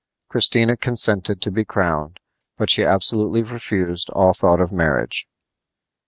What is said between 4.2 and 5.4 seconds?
thought of marriage.